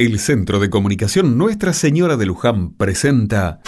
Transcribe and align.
El 0.00 0.20
Centro 0.20 0.60
de 0.60 0.70
Comunicación 0.70 1.36
Nuestra 1.36 1.72
Señora 1.72 2.16
de 2.16 2.24
Luján 2.24 2.70
presenta 2.70 3.58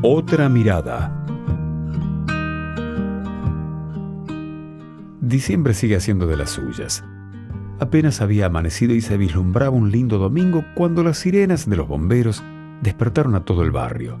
Otra 0.00 0.48
mirada. 0.48 1.26
Diciembre 5.20 5.74
sigue 5.74 5.96
haciendo 5.96 6.26
de 6.26 6.38
las 6.38 6.48
suyas. 6.48 7.04
Apenas 7.80 8.22
había 8.22 8.46
amanecido 8.46 8.94
y 8.94 9.02
se 9.02 9.18
vislumbraba 9.18 9.76
un 9.76 9.90
lindo 9.90 10.16
domingo 10.16 10.64
cuando 10.74 11.04
las 11.04 11.18
sirenas 11.18 11.68
de 11.68 11.76
los 11.76 11.86
bomberos 11.86 12.42
despertaron 12.80 13.34
a 13.34 13.44
todo 13.44 13.62
el 13.62 13.72
barrio. 13.72 14.18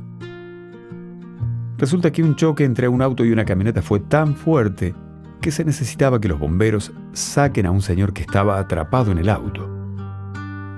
Resulta 1.78 2.12
que 2.12 2.22
un 2.22 2.36
choque 2.36 2.64
entre 2.64 2.88
un 2.88 3.00
auto 3.00 3.24
y 3.24 3.32
una 3.32 3.46
camioneta 3.46 3.80
fue 3.80 4.00
tan 4.00 4.36
fuerte 4.36 4.94
que 5.44 5.50
se 5.50 5.62
necesitaba 5.62 6.22
que 6.22 6.28
los 6.28 6.38
bomberos 6.38 6.90
saquen 7.12 7.66
a 7.66 7.70
un 7.70 7.82
señor 7.82 8.14
que 8.14 8.22
estaba 8.22 8.58
atrapado 8.58 9.12
en 9.12 9.18
el 9.18 9.28
auto. 9.28 9.68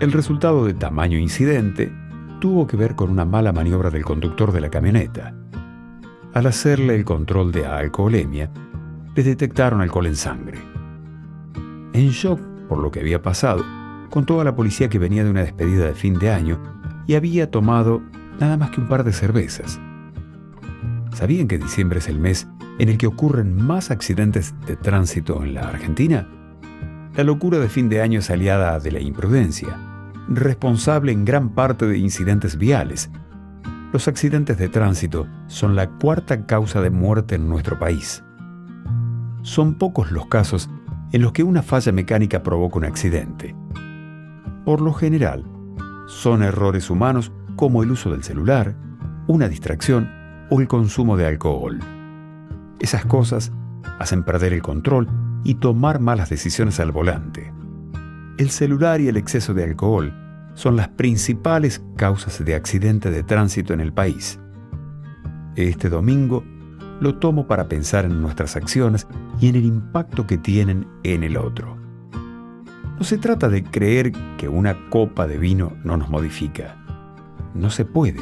El 0.01 0.11
resultado 0.11 0.65
de 0.65 0.74
tamaño 0.74 1.20
incidente 1.20 1.93
tuvo 2.41 2.66
que 2.66 2.77
ver 2.77 2.97
con 2.97 3.09
una 3.09 3.24
mala 3.24 3.52
maniobra 3.52 3.91
del 3.91 4.05
conductor 4.05 4.51
de 4.51 4.60
la 4.60 4.69
camioneta. 4.69 5.33
Al 6.34 6.47
hacerle 6.48 6.97
el 6.97 7.05
control 7.05 7.52
de 7.52 7.65
alcoholemia, 7.65 8.51
les 9.15 9.24
detectaron 9.24 9.80
alcohol 9.83 10.07
en 10.07 10.16
sangre. 10.16 10.59
En 11.93 12.09
shock 12.09 12.41
por 12.69 12.79
lo 12.79 12.91
que 12.91 12.98
había 12.98 13.23
pasado, 13.23 13.65
contó 14.10 14.41
a 14.41 14.45
la 14.45 14.57
policía 14.57 14.88
que 14.88 14.98
venía 14.98 15.23
de 15.23 15.30
una 15.30 15.45
despedida 15.45 15.87
de 15.87 15.95
fin 15.95 16.19
de 16.19 16.30
año 16.30 16.60
y 17.07 17.15
había 17.15 17.52
tomado 17.52 18.02
nada 18.41 18.57
más 18.57 18.71
que 18.71 18.80
un 18.80 18.88
par 18.88 19.05
de 19.05 19.12
cervezas. 19.12 19.79
¿Sabían 21.16 21.48
que 21.48 21.56
diciembre 21.56 22.01
es 22.01 22.09
el 22.09 22.19
mes 22.19 22.47
en 22.79 22.91
el 22.91 22.98
que 22.98 23.06
ocurren 23.06 23.57
más 23.57 23.91
accidentes 23.91 24.55
de 24.66 24.77
tránsito 24.77 25.43
en 25.43 25.55
la 25.55 25.62
Argentina? 25.62 26.29
La 27.15 27.24
locura 27.24 27.59
de 27.59 27.70
fin 27.70 27.88
de 27.88 28.02
año 28.02 28.19
es 28.19 28.29
aliada 28.29 28.79
de 28.80 28.93
la 28.93 29.01
imprudencia, 29.01 29.79
responsable 30.29 31.13
en 31.13 31.24
gran 31.24 31.55
parte 31.55 31.87
de 31.87 31.96
incidentes 31.96 32.59
viales. 32.59 33.10
Los 33.95 34.09
accidentes 34.09 34.59
de 34.59 34.68
tránsito 34.68 35.27
son 35.46 35.74
la 35.74 35.88
cuarta 35.88 36.45
causa 36.45 36.82
de 36.82 36.90
muerte 36.90 37.37
en 37.37 37.49
nuestro 37.49 37.79
país. 37.79 38.23
Son 39.40 39.79
pocos 39.79 40.12
los 40.12 40.27
casos 40.27 40.68
en 41.12 41.23
los 41.23 41.33
que 41.33 41.45
una 41.45 41.62
falla 41.62 41.93
mecánica 41.93 42.43
provoca 42.43 42.77
un 42.77 42.85
accidente. 42.85 43.57
Por 44.66 44.83
lo 44.83 44.93
general, 44.93 45.46
son 46.09 46.43
errores 46.43 46.90
humanos 46.90 47.33
como 47.57 47.83
el 47.83 47.90
uso 47.90 48.10
del 48.10 48.23
celular, 48.23 48.77
una 49.29 49.49
distracción 49.49 50.26
o 50.51 50.61
el 50.61 50.69
consumo 50.69 51.16
de 51.16 51.27
alcohol. 51.27 51.80
Esas 52.79 53.05
cosas 53.05 53.52
hacen 53.99 54.23
perder 54.23 54.52
el 54.52 54.63
control 54.63 55.09
y 55.45 55.55
tomar 55.55 56.01
malas 56.01 56.30
decisiones 56.30 56.80
al 56.80 56.93
volante. 56.93 57.52
El 58.39 58.51
celular 58.51 59.01
y 59.01 59.09
el 59.09 59.17
exceso 59.17 59.55
de 59.55 59.65
alcohol 59.65 60.13
son 60.55 60.77
las 60.77 60.89
principales 60.89 61.83
causas 61.97 62.45
de 62.45 62.55
accidente 62.55 63.11
de 63.11 63.23
tránsito 63.23 63.73
en 63.73 63.80
el 63.80 63.93
país. 63.93 64.39
Este 65.55 65.89
domingo 65.89 66.44
lo 67.00 67.19
tomo 67.19 67.47
para 67.47 67.69
pensar 67.69 68.05
en 68.05 68.21
nuestras 68.21 68.56
acciones 68.56 69.06
y 69.41 69.49
en 69.49 69.56
el 69.56 69.65
impacto 69.65 70.27
que 70.27 70.39
tienen 70.39 70.87
en 71.03 71.22
el 71.25 71.37
otro. 71.37 71.77
No 72.99 73.05
se 73.05 73.19
trata 73.19 73.49
de 73.49 73.62
creer 73.62 74.12
que 74.39 74.49
una 74.49 74.89
copa 74.89 75.27
de 75.27 75.37
vino 75.39 75.72
no 75.84 75.97
nos 75.97 76.09
modifica. 76.09 76.77
No 77.55 77.71
se 77.71 77.84
puede, 77.84 78.21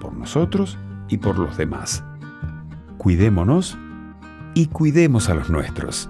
por 0.00 0.12
nosotros 0.14 0.78
y 1.12 1.18
por 1.18 1.38
los 1.38 1.58
demás. 1.58 2.02
Cuidémonos 2.96 3.76
y 4.54 4.66
cuidemos 4.66 5.28
a 5.28 5.34
los 5.34 5.50
nuestros. 5.50 6.08